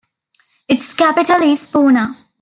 Its 0.67 0.95
capital 0.95 1.43
is 1.43 1.67
Puna. 1.67 2.07